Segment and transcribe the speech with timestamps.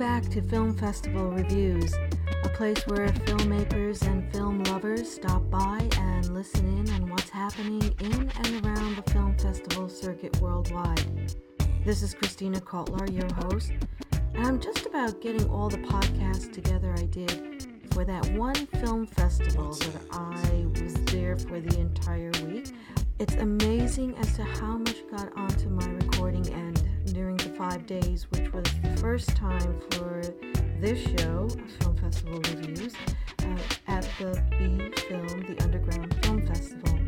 [0.00, 1.92] back to Film Festival Reviews,
[2.44, 7.82] a place where filmmakers and film lovers stop by and listen in on what's happening
[8.00, 11.34] in and around the film festival circuit worldwide.
[11.84, 13.72] This is Christina Kotlar, your host,
[14.32, 19.06] and I'm just about getting all the podcasts together I did for that one film
[19.06, 22.72] festival that I was there for the entire week.
[23.18, 28.26] It's amazing as to how much got onto my recording end during the five days,
[28.30, 28.64] which was
[29.00, 30.20] first time for
[30.78, 31.48] this show,
[31.80, 32.92] Film Festival Reviews,
[33.38, 33.56] uh,
[33.88, 36.98] at the B Film, the Underground Film Festival.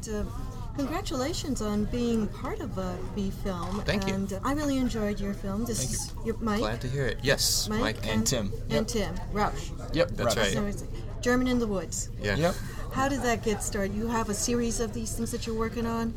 [0.07, 0.31] Am, and uh,
[0.75, 3.81] congratulations on being part of a B film.
[3.81, 4.13] Thank you.
[4.13, 5.65] and uh, I really enjoyed your film.
[5.65, 6.33] This Thank you.
[6.33, 6.59] your Mike.
[6.59, 7.19] Glad to hear it.
[7.21, 8.51] Yes, Mike, Mike, and Tim.
[8.69, 9.71] and Tim Rauch.
[9.93, 10.53] Yep, That's right.
[10.53, 10.87] So
[11.21, 12.09] German in the Woods.
[12.21, 12.35] Yeah.
[12.35, 12.55] Yep.
[12.91, 13.95] How did that get started?
[13.95, 16.13] You have a series of these things that you're working on.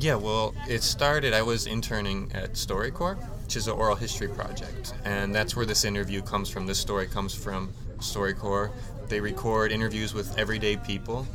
[0.00, 4.94] Yeah, well, it started, I was interning at StoryCorps, which is an oral history project.
[5.04, 6.66] And that's where this interview comes from.
[6.66, 8.70] This story comes from StoryCorps.
[9.08, 11.26] They record interviews with everyday people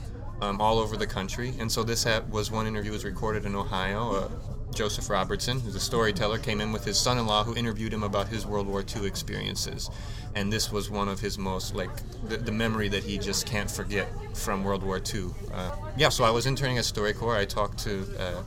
[0.41, 1.53] um, all over the country.
[1.59, 4.11] And so this ha- was one interview was recorded in Ohio.
[4.11, 4.29] Uh,
[4.73, 8.45] Joseph Robertson, who's a storyteller, came in with his son-in-law who interviewed him about his
[8.45, 9.89] World War II experiences.
[10.35, 11.91] And this was one of his most, like,
[12.27, 15.29] the, the memory that he just can't forget from World War II.
[15.53, 17.37] Uh, yeah, so I was interning at StoryCorps.
[17.37, 18.43] I talked to uh,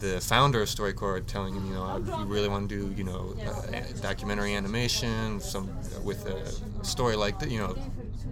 [0.00, 3.34] the founder of StoryCorps, telling him, you know, I really want to do, you know,
[3.46, 5.68] uh, documentary animation, some
[6.02, 7.76] with a story like that, you know,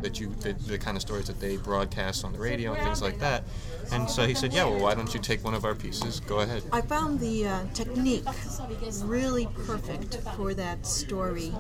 [0.03, 3.03] that you the, the kind of stories that they broadcast on the radio and things
[3.03, 3.45] like that.
[3.93, 6.21] And so he said, yeah, well, why don't you take one of our pieces?
[6.21, 6.63] Go ahead.
[6.73, 8.25] I found the uh, technique
[9.05, 11.53] really perfect for that story.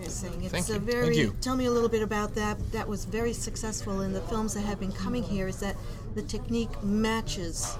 [0.00, 0.78] You're it's Thank a you.
[0.78, 1.06] very.
[1.06, 1.36] Thank you.
[1.40, 2.58] Tell me a little bit about that.
[2.72, 5.48] That was very successful in the films that have been coming here.
[5.48, 5.76] Is that
[6.14, 7.76] the technique matches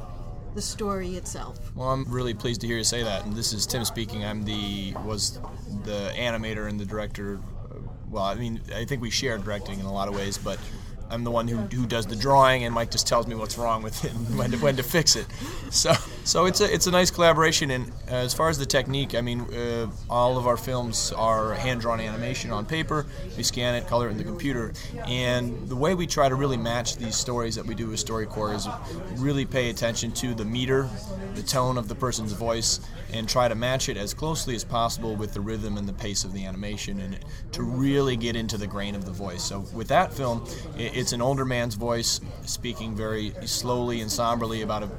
[0.55, 1.75] the story itself?
[1.75, 3.25] Well, I'm really pleased to hear you say that.
[3.25, 4.25] And this is Tim speaking.
[4.25, 5.41] I'm the was
[5.85, 7.41] the animator and the director.
[8.11, 10.59] Well, I mean, I think we share directing in a lot of ways, but
[11.11, 13.83] I'm the one who, who does the drawing, and Mike just tells me what's wrong
[13.83, 15.27] with it and when to, when to fix it.
[15.71, 15.93] So
[16.25, 17.71] so it's a it's a nice collaboration.
[17.71, 21.55] And uh, as far as the technique, I mean, uh, all of our films are
[21.55, 23.07] hand drawn animation on paper.
[23.37, 24.73] We scan it, color it in the computer,
[25.07, 29.13] and the way we try to really match these stories that we do with StoryCorps
[29.13, 30.89] is really pay attention to the meter,
[31.35, 32.81] the tone of the person's voice,
[33.13, 36.25] and try to match it as closely as possible with the rhythm and the pace
[36.25, 37.19] of the animation, and
[37.53, 39.43] to really get into the grain of the voice.
[39.43, 40.47] So with that film,
[40.77, 44.91] it's an older man's voice speaking very slowly and somberly about a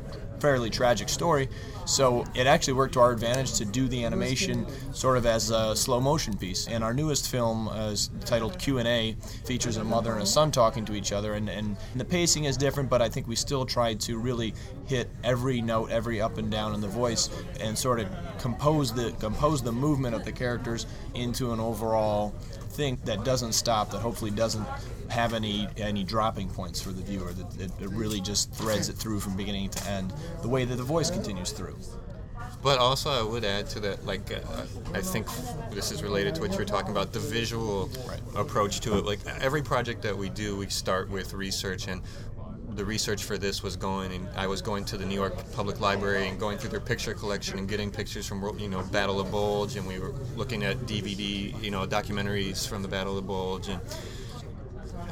[0.41, 1.47] fairly tragic story.
[1.85, 5.75] So it actually worked to our advantage to do the animation sort of as a
[5.75, 6.67] slow motion piece.
[6.67, 9.15] And our newest film uh, is titled Q&A
[9.45, 12.57] features a mother and a son talking to each other and, and the pacing is
[12.57, 14.53] different but I think we still tried to really
[14.87, 17.29] hit every note, every up and down in the voice
[17.59, 18.07] and sort of
[18.39, 22.33] compose the compose the movement of the characters into an overall
[22.71, 24.65] thing that doesn't stop, that hopefully doesn't
[25.11, 27.33] have any any dropping points for the viewer.
[27.33, 30.75] That it, it really just threads it through from beginning to end, the way that
[30.75, 31.77] the voice continues through.
[32.63, 34.61] But also, I would add to that, like, uh,
[34.93, 35.25] I think
[35.71, 38.19] this is related to what you were talking about, the visual Right.
[38.35, 39.05] approach to it.
[39.05, 42.03] Like, every project that we do, we start with research, and
[42.75, 45.79] the research for this was going, and I was going to the New York Public
[45.79, 49.31] Library and going through their picture collection and getting pictures from, you know, Battle of
[49.31, 53.69] Bulge, and we were looking at DVD, you know, documentaries from the Battle of Bulge,
[53.69, 53.81] and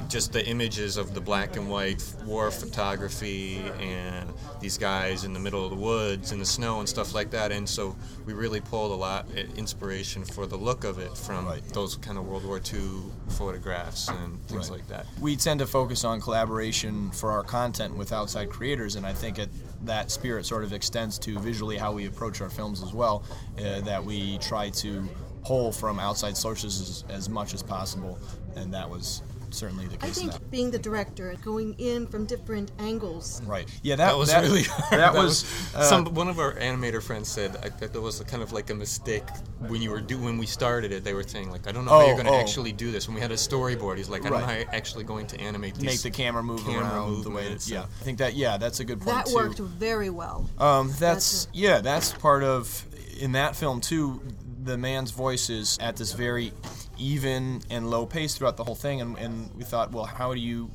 [0.08, 5.40] just the images of the black and white war photography and these guys in the
[5.40, 7.52] middle of the woods in the snow and stuff like that.
[7.52, 7.96] And so
[8.26, 11.64] we really pulled a lot of inspiration for the look of it from Right.
[11.74, 14.80] those kind of World War II photographs and things Right.
[14.80, 15.06] like that.
[15.22, 19.40] We tend to focus on collaboration for our content with outside creators, and I think
[19.40, 19.50] it,
[19.86, 23.24] that spirit sort of extends to visually how we approach our films as well.
[23.58, 25.08] Uh, that we try to
[25.46, 28.18] pull from outside sources as, as much as possible,
[28.56, 30.18] and that was certainly the I case.
[30.18, 30.52] in think that.
[30.52, 33.42] being the director, going in from different angles.
[33.46, 33.68] Right.
[33.84, 35.00] Yeah, that, That was that- really hard.
[35.00, 35.44] That, was,
[35.76, 38.52] uh, some one of our animator friends said I, that there was a kind of
[38.54, 39.24] like a mistake
[39.68, 41.04] when you were do when we started it.
[41.04, 42.40] They were saying like I don't know how Oh, you're going to oh.
[42.40, 43.08] actually do this.
[43.08, 45.40] When we had a storyboard, he's like I don't know how you're actually going to
[45.40, 47.82] animate these make the camera move camera around the way that, yeah.
[47.84, 49.36] I think that yeah, that's a good point That too.
[49.36, 50.50] worked very well.
[50.58, 51.50] Um, that's That's it.
[51.54, 52.86] yeah, that's part of
[53.20, 54.22] in that film too.
[54.64, 56.52] The man's voice is at this very
[57.00, 60.40] even and low pace throughout the whole thing, and, and we thought, well, how do
[60.40, 60.70] you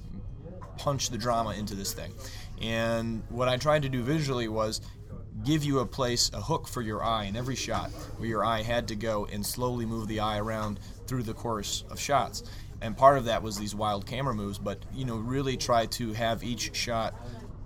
[0.78, 2.12] punch the drama into this thing?
[2.60, 4.80] And what I tried to do visually was
[5.44, 8.62] give you a place, a hook for your eye in every shot, where your eye
[8.62, 12.44] had to go and slowly move the eye around through the course of shots.
[12.80, 16.12] And part of that was these wild camera moves, but you know, really try to
[16.12, 17.14] have each shot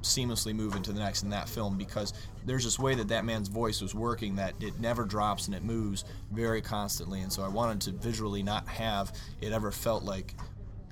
[0.02, 2.12] seamlessly move into the next in that film because
[2.46, 5.62] there's this way that that man's voice was working that it never drops and it
[5.64, 10.34] moves very constantly and so i wanted to visually not have it ever felt like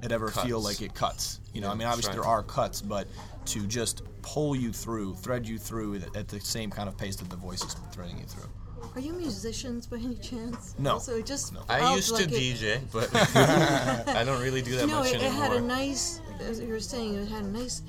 [0.02, 2.20] it ever feel like it cuts you know Yeah, i mean obviously right.
[2.22, 3.06] there are cuts but
[3.46, 7.14] to just pull you through thread you through at- at the same kind of pace
[7.16, 8.50] that the voice is threading you through
[8.96, 10.74] Are you musicians by any chance?
[10.78, 10.98] No.
[10.98, 13.08] So it just I felt used like to it- DJ, but
[14.16, 16.80] I don't really do that No, much it, it had a nice, as you were
[16.80, 17.82] saying, it had a nice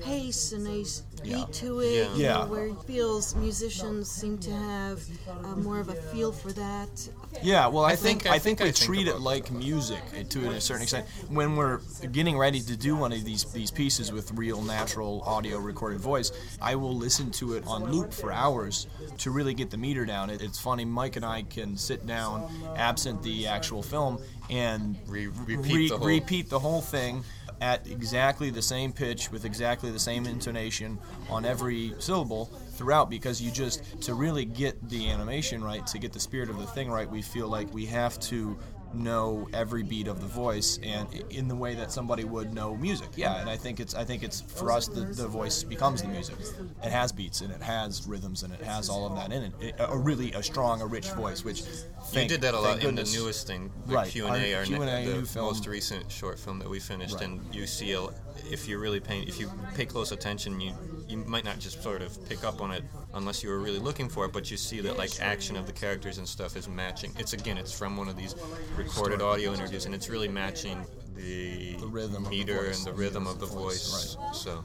[0.00, 1.36] pace, and a nice Yeah.
[1.36, 1.92] beat to it.
[1.92, 2.02] Yeah.
[2.02, 2.44] you know, Yeah.
[2.46, 5.00] where it feels musicians seem to have
[5.44, 6.88] uh, more of a feel for that.
[7.42, 9.20] Yeah, well, I, I think, think- I I think think I we think treat it
[9.20, 11.06] like music to a certain extent.
[11.28, 11.80] When we're
[12.12, 16.32] getting ready to do one of these these pieces with real, natural audio recorded voice,
[16.60, 18.86] I will listen to it on loop for hours
[19.18, 20.28] to really get the meter down.
[20.30, 24.18] It, it's funny, Mike and I can sit down, absent the actual film,
[24.50, 27.22] and Re- repeat re- the whole- repeat the whole thing
[27.62, 30.98] at exactly the same pitch with exactly the same intonation
[31.30, 36.12] on every syllable throughout because you just to really get the animation right to get
[36.12, 38.58] the spirit of the thing right we feel like we have to
[38.94, 43.08] know every beat of the voice and in the way that somebody would know music.
[43.16, 46.08] Yeah and i think it's i think it's for us the, the voice becomes the
[46.08, 46.36] music.
[46.82, 49.52] It has beats and it has rhythms and it has all of that in it,
[49.60, 51.62] it a really a strong a rich voice which
[52.12, 55.20] You did that a lot in the newest thing, the Right, q&a our, Q&A ne-
[55.20, 57.24] the most recent short film that we finished, Right.
[57.24, 58.00] and you see, a,
[58.50, 60.72] if you're really paying, if you pay close attention, you
[61.08, 62.82] you might not just sort of pick up on it
[63.14, 65.72] unless you were really looking for it, but you see that like action of the
[65.72, 67.12] characters and stuff is matching.
[67.18, 68.34] It's again, it's from one of these
[68.76, 70.84] recorded audio interviews, and it's really matching
[71.14, 72.78] the, The rhythm of the meter voice.
[72.78, 74.38] and the rhythm of the Voice, voice.
[74.40, 74.64] So.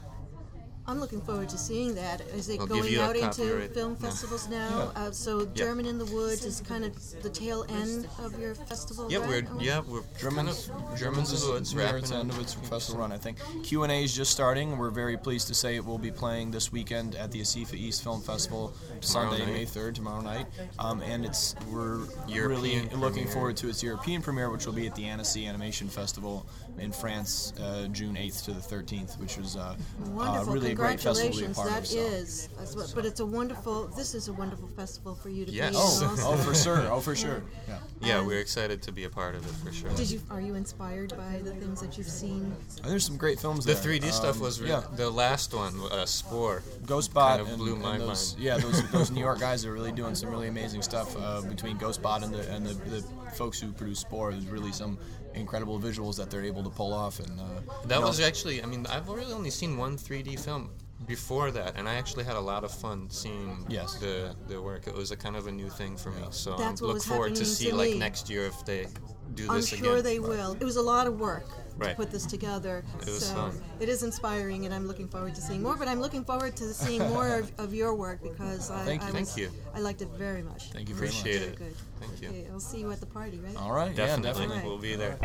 [0.88, 2.22] I'm looking forward to seeing that.
[2.34, 4.08] Is it I'll give going you a out copy into right film now.
[4.08, 4.90] festivals now?
[4.96, 9.06] Uh, so German in the Woods is kind of the tail end of your festival.
[9.12, 9.28] Yeah, right?
[9.28, 9.60] we're Oh.
[9.60, 12.20] yeah we're Germans, kind of Germans in the woods near wrapping its up.
[12.20, 13.36] end of its festival run, I think.
[13.64, 14.78] Q and A is just starting.
[14.78, 18.02] We're very pleased to say it will be playing this weekend at the Asifa East
[18.02, 19.52] Film Festival, Tomorrow Sunday, night.
[19.54, 20.46] May third, tomorrow night.
[20.78, 23.26] Um, and it's we're really European looking premiere.
[23.34, 26.46] forward to its European premiere, which will be at the Annecy Animation Festival
[26.80, 29.76] in France, uh, June eighth to the thirteenth, which was uh, uh,
[30.10, 30.52] Wonderful.
[30.54, 31.56] really a great festival to be a Congratulations.
[31.56, 31.86] part That of.
[31.86, 31.98] so.
[31.98, 33.88] is, that's what- but it's a wonderful.
[33.96, 35.70] This is a wonderful festival for you to Yes.
[35.70, 36.08] be Oh, in.
[36.10, 36.28] Also.
[36.28, 36.90] oh, for sure.
[36.92, 37.42] Oh, for sure.
[37.68, 37.78] Yeah.
[38.00, 39.90] Yeah, we're excited to be a part of it for sure.
[39.90, 40.20] Did you?
[40.30, 42.54] Are you inspired by the things that you've seen?
[42.82, 43.82] And there's some great films The there.
[43.98, 44.82] 3D stuff Um, was re- yeah.
[44.96, 46.62] the last one, uh, Spore.
[46.86, 48.44] Ghostbot kind of and, blew and my those, mind.
[48.44, 51.76] yeah, those, those New York guys are really doing some really amazing stuff uh, between
[51.78, 53.02] Ghostbot and the and the, the
[53.34, 54.30] folks who produce Spore.
[54.32, 54.96] There's really some
[55.38, 57.44] incredible visuals that they're able to pull off, and uh,
[57.86, 60.70] That you know, was actually, I mean, I've really only seen one 3D film
[61.06, 63.94] before that, and I actually had a lot of fun seeing Yes.
[63.94, 64.86] the the work.
[64.86, 67.02] It was a kind of a new thing for me, so I That's what look
[67.04, 68.86] forward to see to like next year if they
[69.34, 70.04] do I'm this sure again.
[70.04, 70.56] they will.
[70.60, 71.46] It was a lot of work
[71.80, 72.84] to put this together.
[73.00, 73.60] It was so fun.
[73.80, 75.76] it is inspiring, and I'm looking forward to seeing more.
[75.76, 79.08] But I'm looking forward to seeing more of, of your work because I, Thank I
[79.08, 79.12] you.
[79.14, 79.58] was, Thank you.
[79.74, 80.70] I liked it very much.
[80.70, 81.18] Thank you very much.
[81.20, 81.58] Appreciate Very it.
[81.58, 81.74] good.
[82.00, 82.28] Thank you.
[82.28, 83.56] Okay, I'll see you at the party, right?
[83.56, 84.56] All right, Definitely, yeah, definitely.
[84.56, 84.64] Right.
[84.66, 85.18] we'll be there.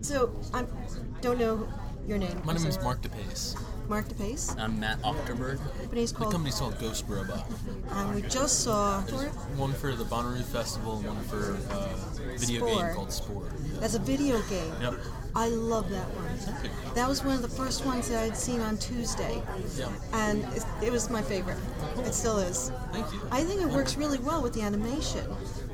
[0.00, 0.64] So I
[1.20, 1.68] don't know
[2.06, 2.40] your name.
[2.44, 2.80] My name is.
[2.82, 3.56] Mark DePace.
[3.88, 4.54] Mark DePace.
[4.58, 5.58] I'm Matt Ochterberg.
[5.80, 7.46] Company's The company's called Ghost Robot.
[7.90, 9.00] And we just saw.
[9.00, 11.88] There's one for the Bonnaroo Festival and one for uh,
[12.34, 12.84] a video Spore.
[12.84, 13.48] game called Spore.
[13.80, 14.72] That's a video game.
[14.82, 14.94] Yep.
[15.34, 16.94] I love that one.
[16.94, 19.40] That was one of the first ones that I'd seen on Tuesday,
[19.76, 19.88] Yeah.
[20.12, 21.58] and it, it was my favorite.
[21.98, 22.70] It still is.
[22.92, 23.20] Thank you.
[23.30, 25.24] I think it works really well with the animation.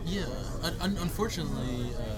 [0.04, 0.26] Yeah.
[0.62, 2.13] Un- un- unfortunately, uh,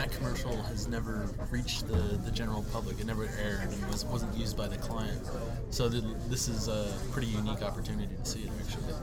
[0.00, 2.98] that commercial has never reached the, the general public.
[3.00, 5.28] It never aired and was, wasn't used by the client.
[5.68, 8.94] So th- this is a pretty unique opportunity to see it actually.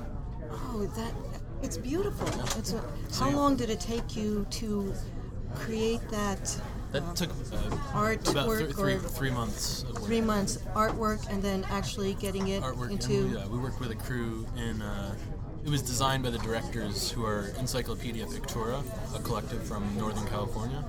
[0.52, 1.14] Oh, that
[1.62, 2.28] it's beautiful.
[2.58, 4.92] It's a, how long did it take you to
[5.54, 6.60] create that
[6.94, 7.34] That took uh,
[7.94, 12.64] artwork about th- three, or three months three months artwork and then actually getting it
[12.64, 12.90] artwork.
[12.90, 13.14] into?
[13.14, 14.82] and, yeah, we worked with a crew in.
[14.82, 15.14] Uh,
[15.68, 18.82] it was designed by the directors who are Encyclopedia Pictura,
[19.14, 20.82] a collective from Northern California,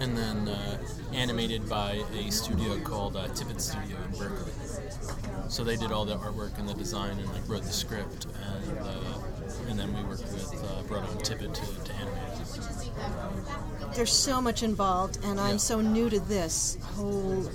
[0.00, 0.78] and then uh,
[1.12, 4.52] animated by a studio called uh, Tippett Studio in Berkeley.
[5.50, 8.78] So they did all the artwork and the design and like wrote the script, and
[8.78, 13.94] uh, and then we worked with uh, brought on Tippett to, to animate it.
[13.94, 17.46] There's so much involved, and I'm so new to this whole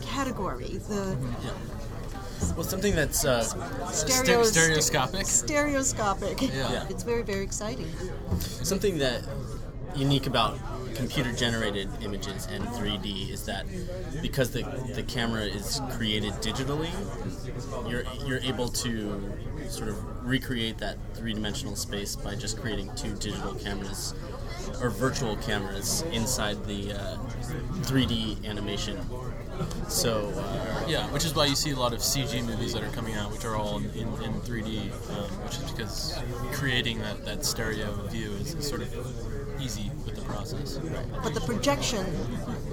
[0.00, 0.78] category.
[0.88, 1.18] The
[2.54, 3.42] Well, something that's uh,
[3.92, 5.26] stereos- stereoscopic.
[5.26, 6.42] stereoscopic.
[6.42, 6.86] Yeah.
[6.90, 7.88] It's very, very exciting.
[8.40, 9.22] something that
[9.96, 10.58] unique about
[10.94, 13.64] computer generated images and 3D is that
[14.20, 14.62] because the,
[14.94, 16.90] the camera is created digitally,
[17.90, 19.32] you're you're able to
[19.68, 19.96] sort of
[20.26, 24.14] recreate that three dimensional space by just creating two digital cameras
[24.82, 27.16] or virtual cameras inside the uh,
[27.88, 28.98] 3D animation.
[29.88, 32.90] So uh, Yeah, which is why you see a lot of CG movies that are
[32.90, 36.18] coming out, which are all in, in, in 3D, um, which is because
[36.52, 38.88] creating that, that stereo view is sort of
[39.60, 40.78] easy with the process.
[41.22, 42.04] But the projection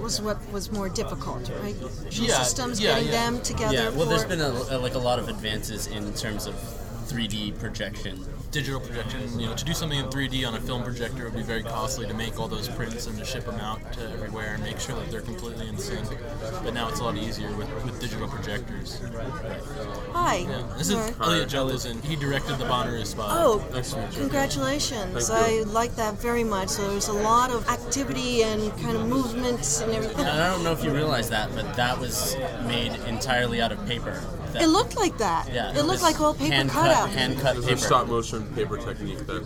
[0.02, 1.74] was what was more difficult, right?
[1.74, 3.30] Visual Yeah, systems, yeah, getting yeah.
[3.30, 3.74] them together.
[3.74, 6.54] yeah, well, for, there's been a, a, like a lot of advances in terms of
[7.08, 8.24] 3D projection.
[8.50, 11.42] Digital projection, you know, to do something in 3D on a film projector would be
[11.42, 14.62] very costly to make all those prints and to ship them out to everywhere and
[14.64, 16.08] make sure that they're completely in sync.
[16.64, 19.00] But now it's a lot easier with, with digital projectors.
[20.12, 20.38] Hi.
[20.38, 20.66] Yeah.
[20.76, 21.26] This is Hi.
[21.26, 22.02] Elliot Jellison.
[22.02, 23.28] He directed the Bonnaroo spot.
[23.38, 24.20] Oh, Nice to meet you.
[24.22, 25.30] congratulations.
[25.30, 26.70] I like that very much.
[26.70, 30.26] So there's a lot of activity and kind of movements and everything.
[30.26, 32.34] And I don't know if you realize that, but that was
[32.66, 34.20] made entirely out of paper.
[34.52, 35.48] That- It looked like that.
[35.52, 37.08] yeah, it looked like all paper hand cutout.
[37.08, 37.76] cut, hand cut There's paper.
[37.76, 39.44] a stop motion paper technique that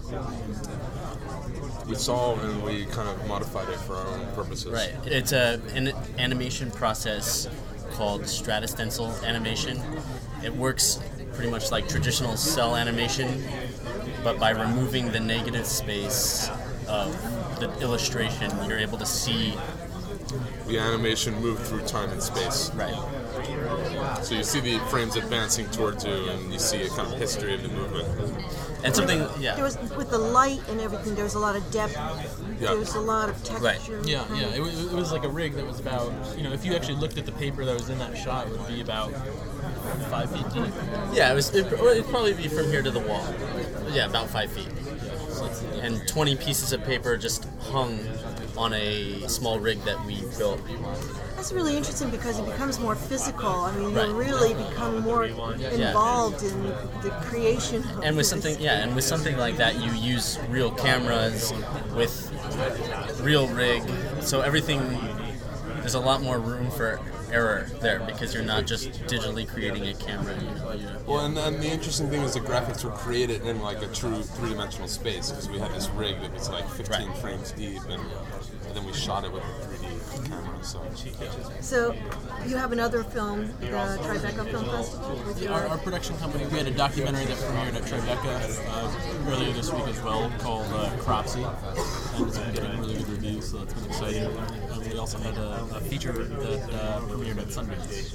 [1.87, 4.73] we saw and we kind of modified it for our own purposes.
[4.73, 4.95] Right.
[5.05, 7.49] It's a, an animation process
[7.93, 9.81] called strata stencil animation.
[10.43, 10.99] It works
[11.35, 13.45] pretty much like traditional cell animation,
[14.23, 16.49] but by removing the negative space
[16.89, 17.13] of
[17.61, 19.55] the illustration, you're able to see.
[20.67, 22.71] The animation moved through time and space.
[22.75, 22.95] Right.
[24.23, 27.55] So you see the frames advancing towards you and you see a kind of history
[27.55, 28.09] of the movement.
[28.85, 29.55] And something, yeah.
[29.55, 31.15] There was with the light and everything.
[31.15, 31.95] There was a lot of depth.
[32.61, 33.77] There was a lot of Right.
[33.77, 34.01] texture.
[34.05, 34.49] Yeah, um, yeah.
[34.55, 36.97] It, was- it was like a rig that was about, you know, if you actually
[36.97, 39.13] looked at the paper that was in that shot, it would be about
[40.11, 40.73] five feet deep.
[41.13, 41.55] Yeah, it was.
[41.55, 43.25] It, it'd probably be from here to the wall.
[43.93, 44.69] Yeah, about five feet.
[45.83, 47.99] And 20 pieces of paper just hung
[48.57, 50.61] on a small rig that we built.
[51.45, 53.51] That's really interesting because it becomes more physical.
[53.51, 54.09] I mean, Right.
[54.09, 56.63] you really become more involved in
[57.03, 57.85] the creation.
[58.03, 58.31] And with this.
[58.31, 61.53] something yeah and with something like that you use real cameras
[61.95, 62.15] with
[63.21, 63.83] real rig
[64.23, 64.81] so everything
[65.81, 66.99] there's a lot more room for
[67.35, 71.37] error there because you're not just digitally creating a camera you know, you Well, and,
[71.37, 75.31] and the interesting thing is the graphics were created in like a true three-dimensional space
[75.31, 77.19] because we had this rig that was like 15 Right.
[77.19, 78.01] frames deep, and,
[78.67, 80.63] and then we shot it with a 3D camera.
[80.63, 80.81] So
[81.61, 81.95] So,
[82.47, 85.23] you have another film, the Tribeca Film Festival.
[85.27, 88.35] With your, our, our production company, we had a documentary that premiered at Tribeca
[88.69, 91.43] uh, earlier this week as well called uh, Cropsy.
[91.43, 94.31] And it's been getting really good reviews, so that's been exciting.
[94.95, 98.15] And we also had a, a feature that uh, premiered at Sundance.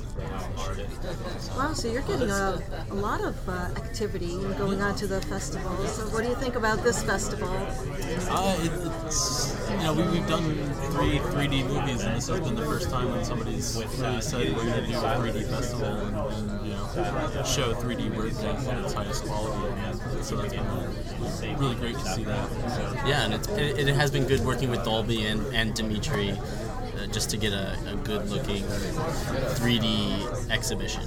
[1.58, 5.76] wow, so you're getting a, a lot of uh, activity going on to the festival.
[5.88, 7.50] So, what do you think about this festival?
[7.50, 8.72] Uh, it,
[9.06, 10.56] it's you know we, we've done
[10.92, 14.64] three 3D movies, and this has been the first time when somebody's really said we're
[14.64, 18.94] going to do a 3D festival and, and you know show 3D work at its
[18.94, 19.68] highest quality.
[19.84, 22.50] And so that's been uh, really great to see that.
[22.50, 26.32] So, yeah and it's, it, it has been good working with dolby and, and dimitri
[26.32, 26.69] uh,
[27.12, 31.04] just to get a, a good looking 3d exhibition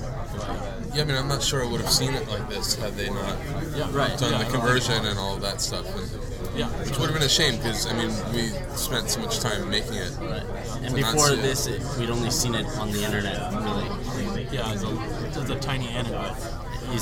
[0.94, 3.08] Yeah, I mean, I'm not sure I would have seen it like this had they
[3.10, 3.36] not
[3.76, 5.86] yeah, right done Yeah, the conversion and all of that stuff.
[5.96, 6.68] And Yeah.
[6.84, 9.94] Which would have been a shame because I mean we spent so much time making
[9.94, 10.12] it.
[10.20, 10.42] Right.
[10.82, 11.42] And before see it.
[11.42, 14.46] this, it, we'd only seen it on the internet, really.
[14.52, 16.36] Yeah, it's a, it's a tiny anecdote.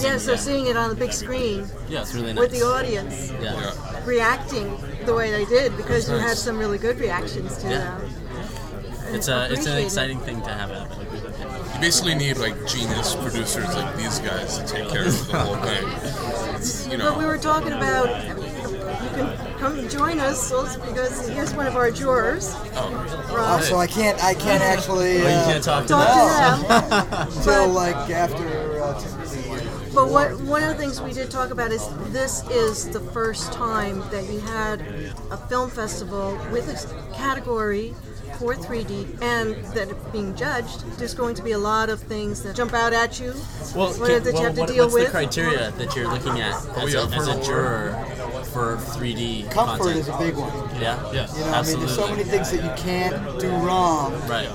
[0.02, 2.42] Yeah, so seeing it on the big screen Yeah, it's really nice.
[2.42, 3.54] with the audience Yeah.
[3.54, 4.04] Yeah.
[4.04, 7.78] reacting the way they did because you had some really good reactions to Yeah.
[7.98, 8.10] them.
[9.12, 11.06] It's a it's an exciting thing to have happen.
[11.74, 15.56] You basically need like genius producers like these guys to take care of the whole
[15.68, 16.54] thing.
[16.54, 21.54] It's, you But we were talking about you can come join us also because here's
[21.54, 23.62] one of our jurors, oh, Rob.
[23.62, 26.82] So I can't I can't actually Oh, you uh, can't talk to Talk them.
[26.82, 27.28] to them.
[27.36, 28.82] until like after.
[28.82, 29.19] Uh,
[29.94, 33.52] But what one of the things we did talk about is this is the first
[33.52, 34.80] time that you had
[35.30, 37.94] a film festival with a category
[38.38, 40.82] for 3D and that being judged.
[40.96, 43.34] There's going to be a lot of things that jump out at you.
[43.74, 45.04] Well, What can- that you well, have to what- deal what's with.
[45.06, 47.92] the criteria that you're looking at as, a, as a juror
[48.52, 49.96] for 3D comfort content?
[49.98, 50.69] is a big one.
[50.80, 51.36] Yeah, Yes.
[51.38, 54.48] You know, I mean, there's so many things that you can't do wrong, Right,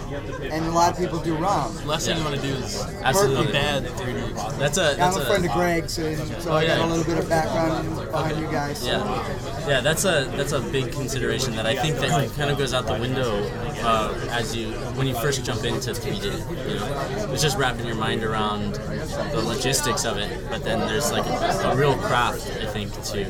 [0.52, 1.76] and a lot of people do wrong.
[1.86, 2.24] Last thing Yeah.
[2.24, 3.50] you want to do is absolutely.
[3.50, 4.58] a bad 3D experience.
[4.58, 6.86] That's a I'm that's a a friend of Greg's, and so I got yeah.
[6.86, 8.80] a little bit of background behind you guys.
[8.80, 12.58] so- Yeah, yeah, that's a that's a big consideration that I think that kind of
[12.58, 13.44] goes out the window
[13.84, 16.26] uh, as you when you first jump into 3D.
[16.26, 21.12] You know, it's just wrapping your mind around the logistics of it, but then there's
[21.12, 23.24] like a, a real craft, I think, to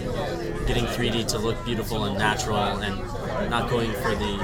[0.68, 4.36] getting 3D to look beautiful and natural, and not going for the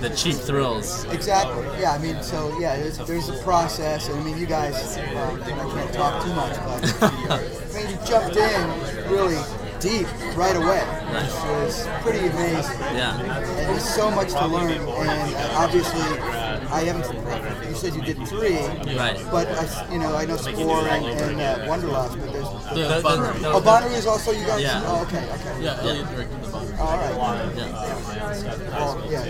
[0.00, 1.04] the cheap thrills.
[1.06, 1.64] Exactly.
[1.80, 1.92] Yeah.
[1.92, 4.96] I mean, so yeah, there's, there's a process, and I mean, you guys.
[4.98, 9.38] Uh, I can't talk too much, but I mean, you jumped in really
[9.80, 10.06] deep
[10.36, 10.80] right away,
[11.12, 12.78] which was pretty amazing.
[12.96, 17.68] Yeah, And there's so much to learn, and obviously, I haven't.
[17.68, 18.56] You said you did three,
[18.96, 19.18] right.
[19.30, 22.48] but I, you know, I know Spore and, and uh, Wonderlust, but there's.
[22.70, 24.62] The, The- the- Oh, Bonnaroo is also you guys.
[24.62, 24.82] Yeah.
[24.86, 25.62] Oh, okay, okay.
[25.62, 26.39] yeah, Elliot directed the Bonner.
[26.80, 27.56] All right.
[27.56, 28.70] Yeah.
[28.70, 29.24] Well, yeah.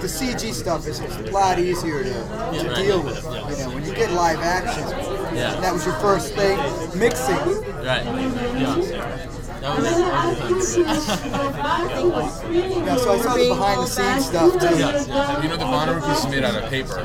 [0.00, 2.76] The CG stuff is it's a lot easier to, to right.
[2.76, 3.22] deal with.
[3.22, 4.88] You know, when you get live action,
[5.36, 5.54] Yeah.
[5.54, 6.58] and that was your first thing,
[6.98, 7.36] mixing.
[7.84, 8.04] Right.
[8.04, 9.31] Yeah.
[9.62, 15.42] That was, that was Yeah, so I saw the behind the scenes stuff too.
[15.42, 16.98] you know the Bonner piece is made out of paper.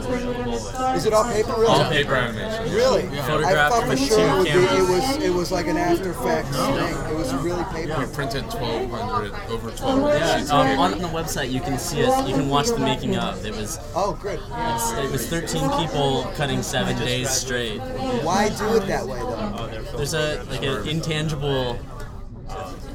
[0.96, 1.68] Is it all paper really?
[1.68, 2.74] All paper animation.
[2.74, 3.04] Really?
[3.04, 4.50] I Photographed thought for sure it would be.
[4.50, 5.24] It was.
[5.24, 7.12] It was like an After Effects thing.
[7.12, 8.00] It was really paper.
[8.00, 12.00] We printed 1,200 over 1,200 Yeah, sheets of um, on the website you can see
[12.00, 12.28] it.
[12.28, 13.46] You can watch the making of.
[13.46, 14.40] It was Oh, good.
[14.40, 17.80] it was 13 people cutting seven days straight.
[18.24, 19.98] Why do it that way though?
[19.98, 21.78] There's a like an intangible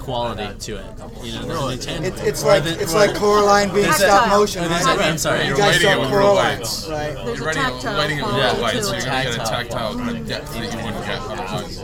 [0.03, 0.85] quality to it.
[1.25, 2.19] You know, there's an intangible.
[2.21, 4.69] It, it's like than- it's like Coraline being There's stop a- motion.
[4.69, 4.99] There's right?
[4.99, 5.41] a- I'm sorry.
[5.43, 6.89] You You're guys lighting it saw Coraline, lights.
[6.89, 7.15] right?
[7.15, 9.35] There's You're a writing, tactile lighting it with quality real lights, so you're gonna get
[9.35, 9.63] a Tactile.
[9.63, 11.79] tactile kind of depth that you wouldn't get otherwise.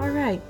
[0.00, 0.40] All right.